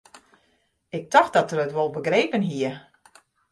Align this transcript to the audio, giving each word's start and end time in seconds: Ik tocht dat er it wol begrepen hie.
Ik 0.89 1.09
tocht 1.11 1.33
dat 1.37 1.51
er 1.51 1.63
it 1.65 1.75
wol 1.77 1.91
begrepen 1.97 2.43
hie. 2.49 2.71